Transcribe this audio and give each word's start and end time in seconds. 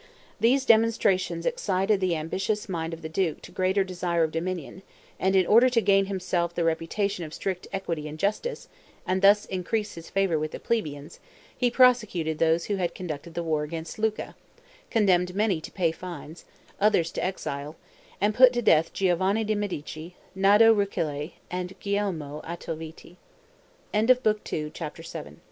These 0.39 0.65
demonstrations 0.65 1.45
excited 1.45 1.99
the 2.01 2.15
ambitious 2.15 2.67
mind 2.67 2.91
of 2.91 3.03
the 3.03 3.07
duke 3.07 3.39
to 3.43 3.51
greater 3.51 3.83
desire 3.83 4.23
of 4.23 4.31
dominion, 4.31 4.81
and 5.19 5.35
in 5.35 5.45
order 5.45 5.69
to 5.69 5.79
gain 5.79 6.07
himself 6.07 6.55
the 6.55 6.63
reputation 6.63 7.23
of 7.23 7.35
strict 7.35 7.67
equity 7.71 8.07
and 8.07 8.17
justice, 8.17 8.67
and 9.05 9.21
thus 9.21 9.45
increase 9.45 9.93
his 9.93 10.09
favor 10.09 10.39
with 10.39 10.53
the 10.53 10.59
plebeians, 10.59 11.19
he 11.55 11.69
prosecuted 11.69 12.39
those 12.39 12.65
who 12.65 12.77
had 12.77 12.95
conducted 12.95 13.35
the 13.35 13.43
war 13.43 13.61
against 13.61 13.99
Lucca, 13.99 14.35
condemned 14.89 15.35
many 15.35 15.61
to 15.61 15.71
pay 15.71 15.91
fines, 15.91 16.45
others 16.79 17.11
to 17.11 17.23
exile, 17.23 17.75
and 18.19 18.33
put 18.33 18.53
to 18.53 18.61
death 18.63 18.91
Giovanni 18.93 19.43
de' 19.43 19.53
Medici, 19.53 20.15
Naddo 20.35 20.73
Rucellai, 20.73 21.33
and 21.51 21.77
Guglielmo 21.79 22.41
Altoviti. 22.41 23.17
CHAPTER 23.93 25.03
VIII 25.03 25.23
The 25.23 25.29
D 25.29 25.37